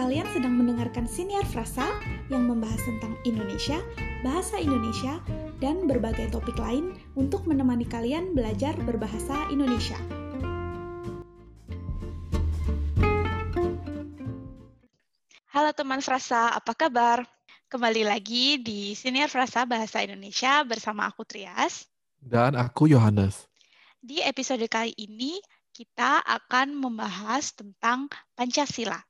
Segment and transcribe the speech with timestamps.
[0.00, 1.84] Kalian sedang mendengarkan Siniar Frasa
[2.32, 3.76] yang membahas tentang Indonesia,
[4.24, 5.20] bahasa Indonesia,
[5.60, 10.00] dan berbagai topik lain untuk menemani kalian belajar berbahasa Indonesia.
[15.52, 17.28] Halo teman Frasa, apa kabar?
[17.68, 21.84] Kembali lagi di Siniar Frasa Bahasa Indonesia bersama aku Trias.
[22.16, 23.44] Dan aku Yohanes.
[24.00, 25.44] Di episode kali ini,
[25.76, 29.09] kita akan membahas tentang Pancasila.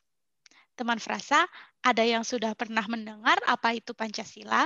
[0.80, 1.45] Teman Frasa,
[1.84, 4.65] ada yang sudah pernah mendengar apa itu Pancasila?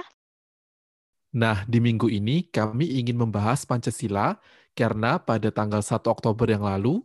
[1.34, 4.38] Nah, di minggu ini kami ingin membahas Pancasila
[4.78, 7.02] karena pada tanggal 1 Oktober yang lalu,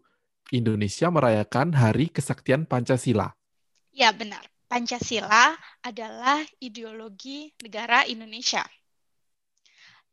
[0.54, 3.34] Indonesia merayakan Hari Kesaktian Pancasila.
[3.90, 4.45] Ya, benar.
[4.70, 8.62] Pancasila adalah ideologi negara Indonesia.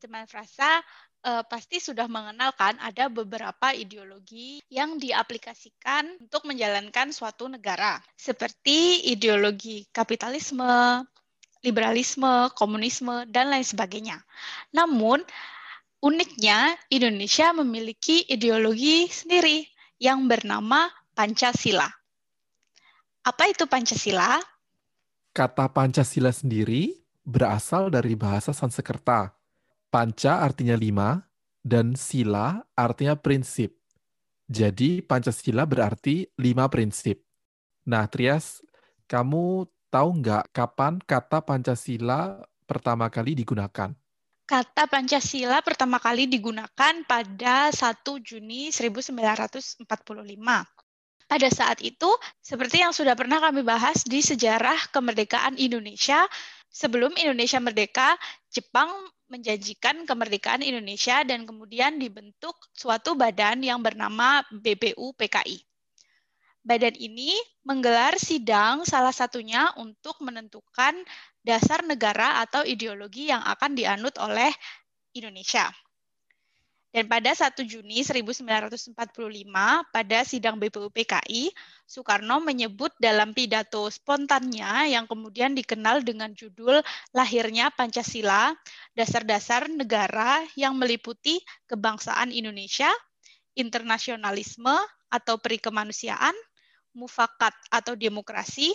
[0.00, 0.80] Teman Frasa,
[1.26, 9.90] uh, pasti sudah mengenalkan ada beberapa ideologi yang diaplikasikan untuk menjalankan suatu negara, seperti ideologi
[9.90, 11.02] kapitalisme,
[11.66, 14.22] liberalisme, komunisme, dan lain sebagainya.
[14.70, 15.20] Namun,
[15.98, 19.66] uniknya Indonesia memiliki ideologi sendiri
[19.98, 21.90] yang bernama Pancasila.
[23.26, 24.38] Apa itu Pancasila?
[25.34, 26.94] Kata Pancasila sendiri
[27.26, 29.35] berasal dari bahasa Sanskerta
[29.96, 31.24] Panca artinya lima,
[31.64, 33.80] dan sila artinya prinsip.
[34.44, 37.24] Jadi Pancasila berarti lima prinsip.
[37.88, 38.60] Nah, Trias,
[39.08, 43.96] kamu tahu nggak kapan kata Pancasila pertama kali digunakan?
[44.44, 49.80] Kata Pancasila pertama kali digunakan pada 1 Juni 1945.
[51.24, 52.12] Pada saat itu,
[52.44, 56.28] seperti yang sudah pernah kami bahas di sejarah kemerdekaan Indonesia,
[56.68, 58.12] sebelum Indonesia merdeka,
[58.52, 58.92] Jepang
[59.26, 65.66] menjanjikan kemerdekaan Indonesia dan kemudian dibentuk suatu badan yang bernama BPU-PKI.
[66.66, 67.30] Badan ini
[67.62, 70.98] menggelar sidang salah satunya untuk menentukan
[71.46, 74.50] dasar negara atau ideologi yang akan dianut oleh
[75.14, 75.70] Indonesia.
[76.96, 78.96] Dan pada 1 Juni 1945,
[79.92, 81.52] pada sidang BPUPKI,
[81.84, 86.80] Soekarno menyebut dalam pidato spontannya yang kemudian dikenal dengan judul
[87.12, 88.56] Lahirnya Pancasila,
[88.96, 92.88] dasar-dasar negara yang meliputi kebangsaan Indonesia,
[93.52, 94.74] internasionalisme
[95.12, 96.34] atau perikemanusiaan,
[96.96, 98.72] mufakat atau demokrasi,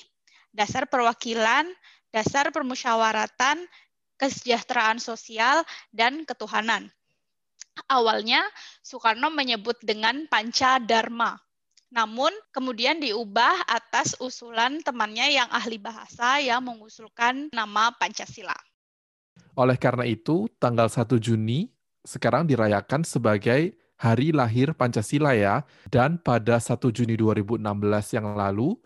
[0.53, 1.65] dasar perwakilan,
[2.13, 3.65] dasar permusyawaratan,
[4.21, 6.93] kesejahteraan sosial, dan ketuhanan
[7.87, 8.43] awalnya
[8.83, 11.39] Soekarno menyebut dengan Panca Dharma.
[11.91, 18.55] Namun kemudian diubah atas usulan temannya yang ahli bahasa yang mengusulkan nama Pancasila.
[19.55, 21.69] Oleh karena itu, tanggal 1 Juni
[22.01, 25.61] sekarang dirayakan sebagai hari lahir Pancasila ya.
[25.91, 28.79] Dan pada 1 Juni 2016 yang lalu,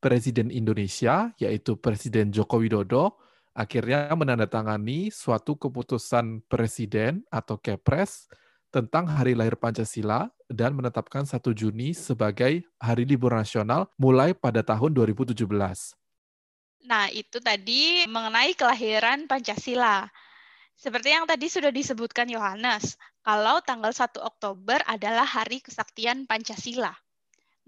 [0.00, 3.20] Presiden Indonesia, yaitu Presiden Joko Widodo,
[3.52, 8.30] akhirnya menandatangani suatu keputusan Presiden atau Kepres
[8.70, 14.94] tentang Hari Lahir Pancasila dan menetapkan 1 Juni sebagai Hari Libur Nasional mulai pada tahun
[14.94, 15.99] 2017.
[16.84, 20.08] Nah, itu tadi mengenai kelahiran Pancasila.
[20.80, 26.96] Seperti yang tadi sudah disebutkan Yohanes, kalau tanggal 1 Oktober adalah Hari Kesaktian Pancasila.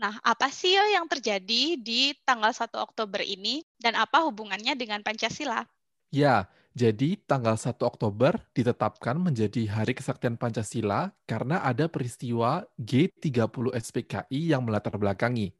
[0.01, 5.62] Nah, apa sih yang terjadi di tanggal 1 Oktober ini dan apa hubungannya dengan Pancasila?
[6.09, 14.56] Ya, jadi tanggal 1 Oktober ditetapkan menjadi Hari Kesaktian Pancasila karena ada peristiwa G30 SPKI
[14.56, 15.53] yang melatar belakangi.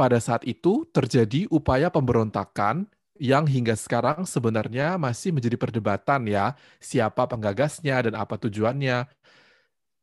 [0.00, 2.88] Pada saat itu terjadi upaya pemberontakan
[3.20, 9.04] yang hingga sekarang sebenarnya masih menjadi perdebatan ya, siapa penggagasnya dan apa tujuannya.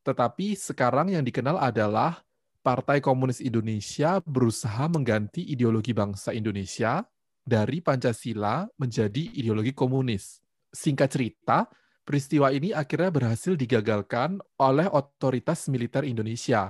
[0.06, 2.22] Tetapi sekarang yang dikenal adalah
[2.62, 7.02] Partai Komunis Indonesia berusaha mengganti ideologi bangsa Indonesia
[7.42, 10.46] dari Pancasila menjadi ideologi komunis.
[10.70, 11.66] Singkat cerita,
[12.06, 16.70] peristiwa ini akhirnya berhasil digagalkan oleh otoritas militer Indonesia.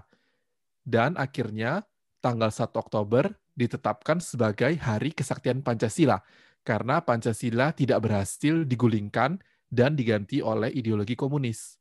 [0.79, 1.83] Dan akhirnya
[2.27, 6.19] tanggal 1 Oktober ditetapkan sebagai Hari Kesaktian Pancasila
[6.67, 9.39] karena Pancasila tidak berhasil digulingkan
[9.71, 11.79] dan diganti oleh ideologi komunis.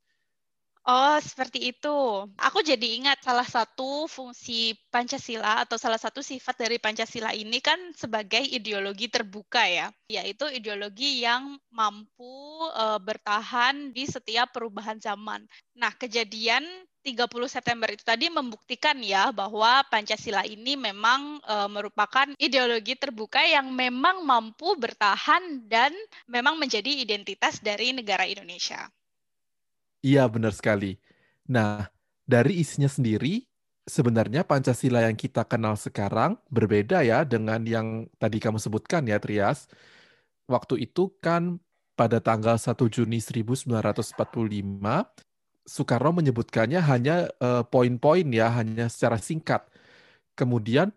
[0.87, 1.99] Oh, seperti itu.
[2.39, 7.75] Aku jadi ingat salah satu fungsi Pancasila atau salah satu sifat dari Pancasila ini kan
[7.91, 15.43] sebagai ideologi terbuka ya, yaitu ideologi yang mampu uh, bertahan di setiap perubahan zaman.
[15.75, 16.63] Nah, kejadian
[17.07, 23.71] 30 September itu tadi membuktikan ya bahwa Pancasila ini memang e, merupakan ideologi terbuka yang
[23.71, 25.95] memang mampu bertahan dan
[26.27, 28.91] memang menjadi identitas dari negara Indonesia.
[30.03, 30.99] Iya, benar sekali.
[31.47, 31.87] Nah,
[32.27, 33.47] dari isinya sendiri,
[33.87, 39.71] sebenarnya Pancasila yang kita kenal sekarang berbeda ya dengan yang tadi kamu sebutkan ya, Trias.
[40.51, 41.63] Waktu itu kan
[41.97, 44.13] pada tanggal 1 Juni 1945,
[45.67, 49.67] Soekarno menyebutkannya hanya uh, poin-poin ya, hanya secara singkat.
[50.39, 50.95] Kemudian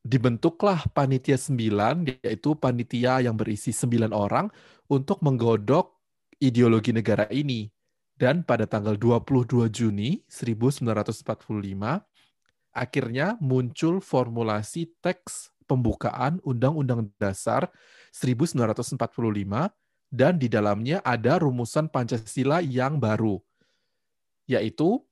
[0.00, 4.48] dibentuklah panitia sembilan, yaitu panitia yang berisi sembilan orang
[4.88, 5.92] untuk menggodok
[6.40, 7.68] ideologi negara ini.
[8.18, 12.02] Dan pada tanggal 22 Juni 1945,
[12.74, 17.70] akhirnya muncul formulasi teks pembukaan Undang-Undang Dasar
[18.10, 18.98] 1945
[20.08, 23.38] dan di dalamnya ada rumusan Pancasila yang baru,
[24.48, 25.04] yaitu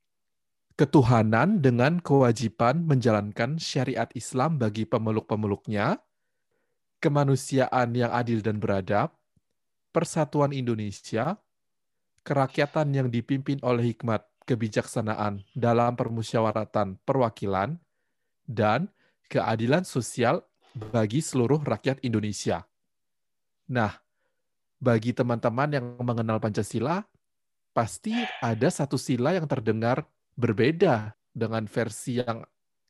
[0.75, 6.01] ketuhanan dengan kewajiban menjalankan syariat Islam bagi pemeluk-pemeluknya,
[7.01, 9.13] kemanusiaan yang adil dan beradab,
[9.93, 11.37] persatuan Indonesia,
[12.25, 17.77] kerakyatan yang dipimpin oleh hikmat kebijaksanaan dalam permusyawaratan perwakilan,
[18.47, 18.89] dan
[19.27, 20.47] keadilan sosial
[20.77, 22.63] bagi seluruh rakyat Indonesia.
[23.67, 23.91] Nah,
[24.79, 27.03] bagi teman-teman yang mengenal Pancasila,
[27.77, 32.41] pasti ada satu sila yang terdengar berbeda dengan versi yang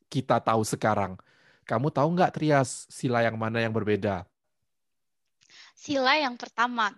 [0.07, 1.19] kita tahu sekarang.
[1.67, 4.23] Kamu tahu nggak, Trias, sila yang mana yang berbeda?
[5.75, 6.95] Sila yang pertama.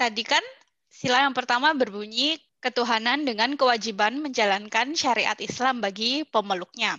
[0.00, 0.40] Tadi kan
[0.88, 6.96] sila yang pertama berbunyi ketuhanan dengan kewajiban menjalankan syariat Islam bagi pemeluknya.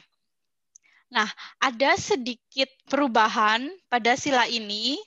[1.09, 1.25] Nah,
[1.57, 5.01] ada sedikit perubahan pada sila ini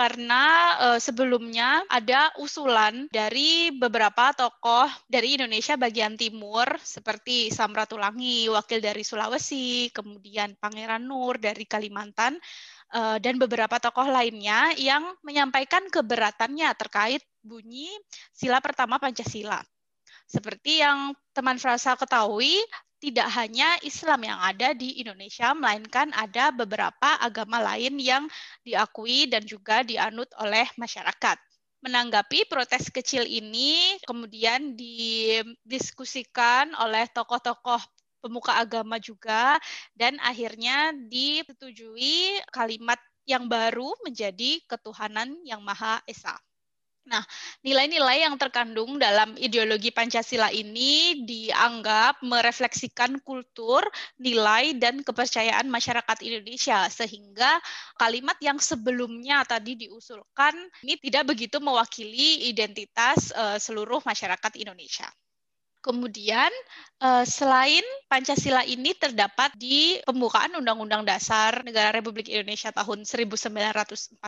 [0.00, 0.44] karena
[0.80, 9.04] uh, sebelumnya ada usulan dari beberapa tokoh dari Indonesia bagian timur seperti Samratulangi, wakil dari
[9.04, 12.40] Sulawesi, kemudian Pangeran Nur dari Kalimantan
[12.96, 17.92] uh, dan beberapa tokoh lainnya yang menyampaikan keberatannya terkait bunyi
[18.32, 19.60] sila pertama Pancasila.
[20.24, 22.56] Seperti yang teman Frasa ketahui,
[23.00, 28.28] tidak hanya Islam yang ada di Indonesia, melainkan ada beberapa agama lain yang
[28.60, 31.40] diakui dan juga dianut oleh masyarakat.
[31.80, 37.80] Menanggapi protes kecil ini, kemudian didiskusikan oleh tokoh-tokoh
[38.20, 39.56] pemuka agama juga,
[39.96, 46.36] dan akhirnya disetujui kalimat yang baru menjadi ketuhanan yang Maha Esa.
[47.10, 47.26] Nah,
[47.66, 53.82] nilai-nilai yang terkandung dalam ideologi Pancasila ini dianggap merefleksikan kultur,
[54.22, 57.58] nilai, dan kepercayaan masyarakat Indonesia, sehingga
[57.98, 60.54] kalimat yang sebelumnya tadi diusulkan
[60.86, 65.10] ini tidak begitu mewakili identitas uh, seluruh masyarakat Indonesia.
[65.82, 66.52] Kemudian,
[67.02, 74.20] uh, selain Pancasila ini terdapat di pembukaan Undang-Undang Dasar Negara Republik Indonesia tahun 1945,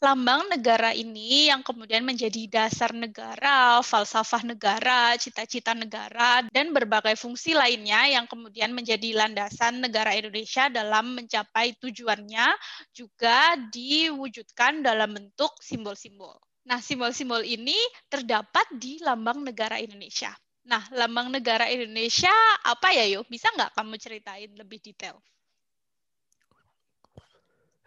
[0.00, 7.52] lambang negara ini yang kemudian menjadi dasar negara, falsafah negara, cita-cita negara, dan berbagai fungsi
[7.52, 12.48] lainnya yang kemudian menjadi landasan negara Indonesia dalam mencapai tujuannya
[12.96, 16.32] juga diwujudkan dalam bentuk simbol-simbol.
[16.64, 17.76] Nah, simbol-simbol ini
[18.08, 20.32] terdapat di lambang negara Indonesia.
[20.64, 22.32] Nah, lambang negara Indonesia
[22.64, 23.28] apa ya, yuk?
[23.28, 25.20] Bisa nggak kamu ceritain lebih detail?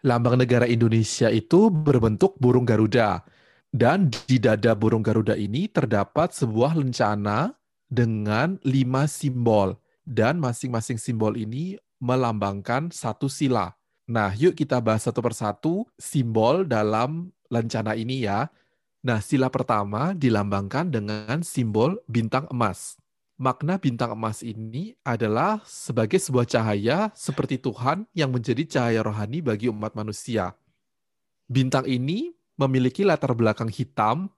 [0.04, 3.24] Lambang negara Indonesia itu berbentuk burung Garuda.
[3.74, 7.56] Dan di dada burung Garuda ini terdapat sebuah lencana
[7.90, 9.74] dengan lima simbol.
[10.04, 13.72] Dan masing-masing simbol ini melambangkan satu sila.
[14.04, 18.52] Nah, yuk kita bahas satu persatu simbol dalam lencana ini ya.
[19.00, 23.00] Nah, sila pertama dilambangkan dengan simbol bintang emas
[23.34, 29.66] makna bintang emas ini adalah sebagai sebuah cahaya seperti Tuhan yang menjadi cahaya rohani bagi
[29.70, 30.54] umat manusia.
[31.50, 34.30] Bintang ini memiliki latar belakang hitam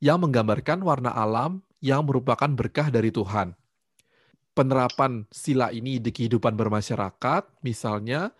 [0.00, 3.52] yang menggambarkan warna alam yang merupakan berkah dari Tuhan.
[4.54, 8.34] Penerapan sila ini di kehidupan bermasyarakat, misalnya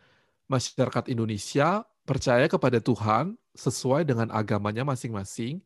[0.50, 5.62] masyarakat Indonesia percaya kepada Tuhan sesuai dengan agamanya masing-masing,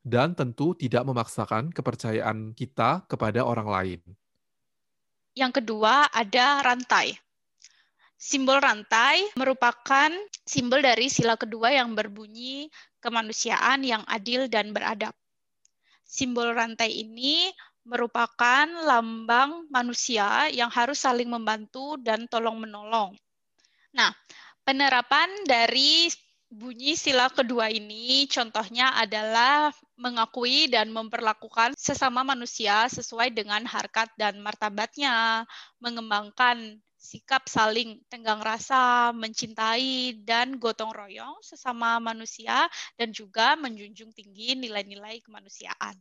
[0.00, 4.00] dan tentu tidak memaksakan kepercayaan kita kepada orang lain.
[5.36, 7.14] Yang kedua ada rantai.
[8.20, 10.12] Simbol rantai merupakan
[10.44, 12.68] simbol dari sila kedua yang berbunyi
[13.00, 15.16] kemanusiaan yang adil dan beradab.
[16.04, 17.48] Simbol rantai ini
[17.88, 23.16] merupakan lambang manusia yang harus saling membantu dan tolong-menolong.
[23.96, 24.12] Nah,
[24.68, 26.12] penerapan dari
[26.50, 34.42] bunyi sila kedua ini contohnya adalah mengakui dan memperlakukan sesama manusia sesuai dengan harkat dan
[34.42, 35.46] martabatnya,
[35.78, 42.66] mengembangkan sikap saling tenggang rasa, mencintai dan gotong royong sesama manusia
[42.98, 45.96] dan juga menjunjung tinggi nilai-nilai kemanusiaan.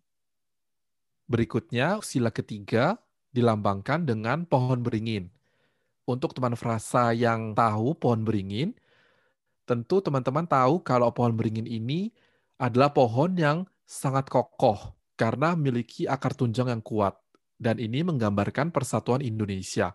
[1.29, 2.97] Berikutnya sila ketiga
[3.29, 5.29] dilambangkan dengan pohon beringin.
[6.09, 8.73] Untuk teman frasa yang tahu pohon beringin,
[9.69, 12.09] tentu teman-teman tahu kalau pohon beringin ini
[12.57, 17.13] adalah pohon yang sangat kokoh karena memiliki akar tunjang yang kuat.
[17.59, 19.93] Dan ini menggambarkan persatuan Indonesia.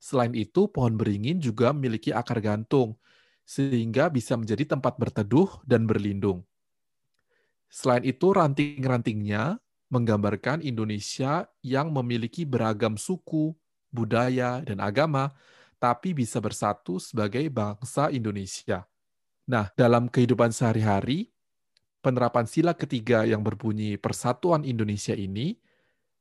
[0.00, 2.96] Selain itu, pohon beringin juga memiliki akar gantung,
[3.44, 6.48] sehingga bisa menjadi tempat berteduh dan berlindung.
[7.68, 9.60] Selain itu, ranting-rantingnya
[9.92, 13.52] menggambarkan Indonesia yang memiliki beragam suku,
[13.92, 15.36] budaya, dan agama,
[15.78, 18.84] tapi bisa bersatu sebagai bangsa Indonesia.
[19.48, 21.32] Nah, dalam kehidupan sehari-hari,
[22.04, 25.56] penerapan sila ketiga yang berbunyi Persatuan Indonesia ini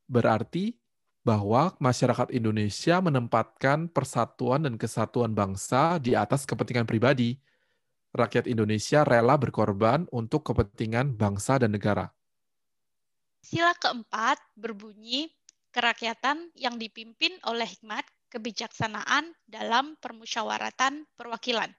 [0.08, 0.78] berarti
[1.28, 7.36] bahwa masyarakat Indonesia menempatkan persatuan dan kesatuan bangsa di atas kepentingan pribadi.
[8.16, 12.08] Rakyat Indonesia rela berkorban untuk kepentingan bangsa dan negara.
[13.44, 15.28] Sila keempat berbunyi
[15.76, 21.72] kerakyatan yang dipimpin oleh hikmat kebijaksanaan dalam permusyawaratan perwakilan.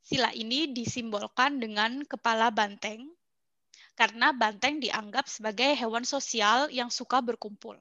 [0.00, 3.10] Sila ini disimbolkan dengan kepala banteng
[3.96, 7.74] karena banteng dianggap sebagai hewan sosial yang suka berkumpul.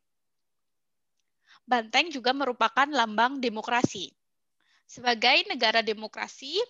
[1.68, 4.14] Banteng juga merupakan lambang demokrasi.
[4.86, 6.62] Sebagai negara demokrasi,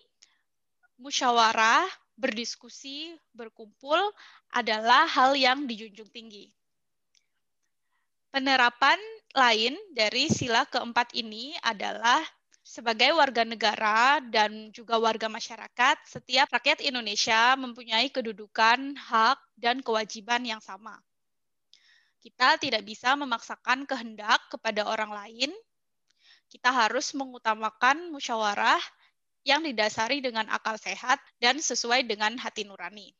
[0.95, 1.83] musyawarah,
[2.15, 3.99] berdiskusi, berkumpul
[4.55, 6.47] adalah hal yang dijunjung tinggi.
[8.35, 8.99] Penerapan
[9.31, 12.19] lain dari sila keempat ini adalah
[12.59, 20.43] sebagai warga negara dan juga warga masyarakat, setiap rakyat Indonesia mempunyai kedudukan, hak, dan kewajiban
[20.43, 20.99] yang sama.
[22.19, 25.55] Kita tidak bisa memaksakan kehendak kepada orang lain.
[26.51, 28.83] Kita harus mengutamakan musyawarah
[29.47, 33.15] yang didasari dengan akal sehat dan sesuai dengan hati nurani.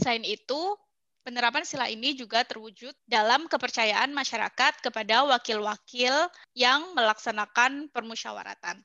[0.00, 0.80] Selain itu,
[1.20, 8.80] Penerapan sila ini juga terwujud dalam kepercayaan masyarakat kepada wakil-wakil yang melaksanakan permusyawaratan.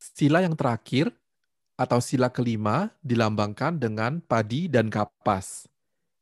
[0.00, 1.12] Sila yang terakhir
[1.76, 5.68] atau sila kelima dilambangkan dengan padi dan kapas.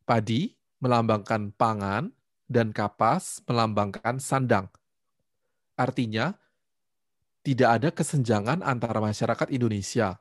[0.02, 0.50] Padi
[0.82, 2.10] melambangkan pangan
[2.50, 4.66] dan kapas melambangkan sandang.
[5.78, 6.34] Artinya,
[7.46, 10.18] tidak ada kesenjangan antara masyarakat Indonesia.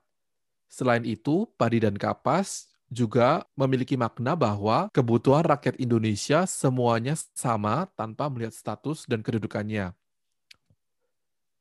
[0.69, 8.27] Selain itu, padi dan kapas juga memiliki makna bahwa kebutuhan rakyat Indonesia semuanya sama tanpa
[8.27, 9.93] melihat status dan kedudukannya.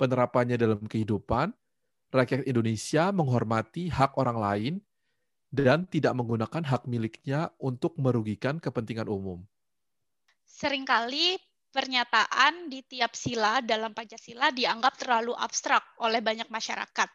[0.00, 1.52] Penerapannya dalam kehidupan,
[2.08, 4.74] rakyat Indonesia menghormati hak orang lain
[5.52, 9.44] dan tidak menggunakan hak miliknya untuk merugikan kepentingan umum.
[10.48, 11.36] Seringkali
[11.68, 17.08] pernyataan di tiap sila dalam Pancasila dianggap terlalu abstrak oleh banyak masyarakat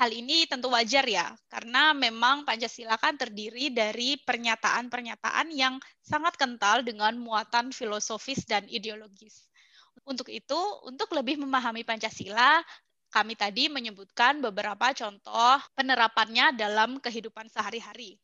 [0.00, 6.80] Hal ini tentu wajar ya, karena memang Pancasila kan terdiri dari pernyataan-pernyataan yang sangat kental
[6.80, 9.52] dengan muatan filosofis dan ideologis.
[10.08, 10.58] Untuk itu,
[10.88, 12.64] untuk lebih memahami Pancasila,
[13.12, 18.16] kami tadi menyebutkan beberapa contoh penerapannya dalam kehidupan sehari-hari.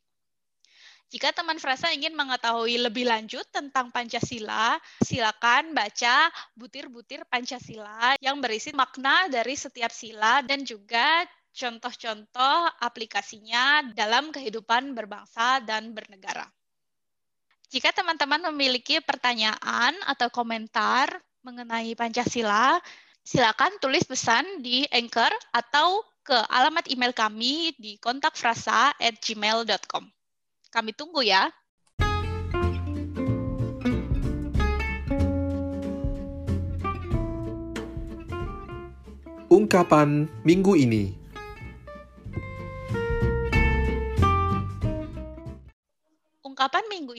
[1.09, 8.69] Jika teman Frasa ingin mengetahui lebih lanjut tentang Pancasila, silakan baca butir-butir Pancasila yang berisi
[8.77, 16.51] makna dari setiap sila dan juga contoh-contoh aplikasinya dalam kehidupan berbangsa dan bernegara.
[17.69, 22.81] Jika teman-teman memiliki pertanyaan atau komentar mengenai Pancasila,
[23.21, 30.03] silakan tulis pesan di Anchor atau ke alamat email kami di kontakfrasa@gmail.com.
[30.69, 31.53] Kami tunggu ya.
[39.49, 41.28] Ungkapan minggu ini.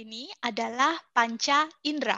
[0.00, 2.16] Ini adalah panca indera.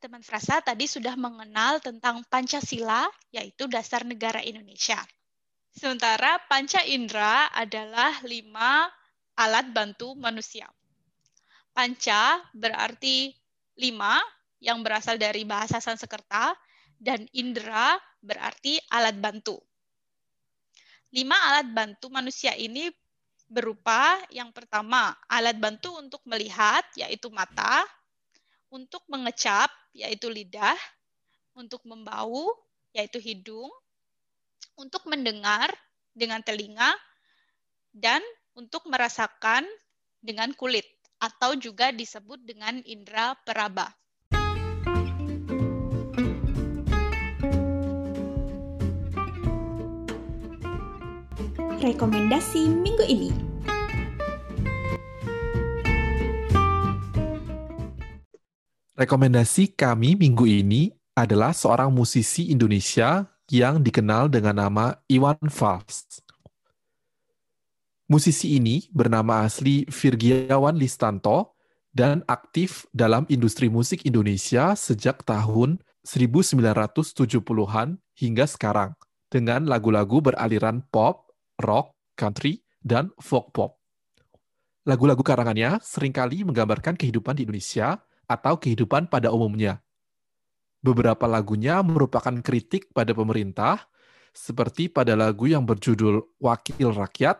[0.00, 4.98] Teman frasa tadi sudah mengenal tentang Pancasila, yaitu dasar negara Indonesia.
[5.72, 8.90] Sementara panca indera adalah lima
[9.38, 10.66] alat bantu manusia.
[11.72, 13.32] Panca berarti
[13.78, 14.20] lima,
[14.60, 16.52] yang berasal dari bahasa Sanskerta,
[16.98, 19.56] dan indera berarti alat bantu.
[21.12, 22.88] Lima alat bantu manusia ini
[23.52, 27.84] berupa yang pertama alat bantu untuk melihat yaitu mata,
[28.72, 30.76] untuk mengecap yaitu lidah,
[31.52, 32.48] untuk membau
[32.96, 33.68] yaitu hidung,
[34.80, 35.68] untuk mendengar
[36.16, 36.96] dengan telinga
[37.92, 38.24] dan
[38.56, 39.68] untuk merasakan
[40.24, 40.84] dengan kulit
[41.20, 43.88] atau juga disebut dengan indera peraba.
[51.82, 53.30] Rekomendasi minggu ini.
[58.94, 66.22] Rekomendasi kami minggu ini adalah seorang musisi Indonesia yang dikenal dengan nama Iwan Fals.
[68.06, 71.58] Musisi ini bernama asli Virgiawan Listanto
[71.90, 78.94] dan aktif dalam industri musik Indonesia sejak tahun 1970-an hingga sekarang
[79.32, 83.78] dengan lagu-lagu beraliran pop, rock, country, dan folk pop.
[84.82, 89.78] Lagu-lagu karangannya sering kali menggambarkan kehidupan di Indonesia atau kehidupan pada umumnya.
[90.82, 93.86] Beberapa lagunya merupakan kritik pada pemerintah,
[94.34, 97.38] seperti pada lagu yang berjudul Wakil Rakyat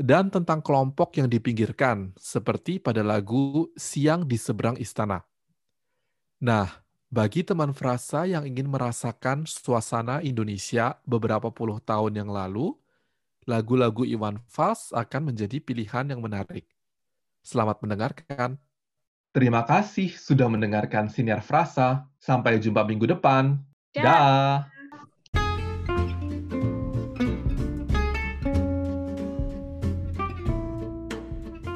[0.00, 5.22] dan tentang kelompok yang dipinggirkan, seperti pada lagu Siang di Seberang Istana.
[6.40, 6.72] Nah,
[7.12, 12.79] bagi teman frasa yang ingin merasakan suasana Indonesia beberapa puluh tahun yang lalu,
[13.50, 16.70] lagu-lagu Iwan Fals akan menjadi pilihan yang menarik.
[17.42, 18.54] Selamat mendengarkan.
[19.34, 22.06] Terima kasih sudah mendengarkan Siniar Frasa.
[22.22, 23.58] Sampai jumpa minggu depan.
[23.90, 24.02] Dah.
[24.06, 24.79] da.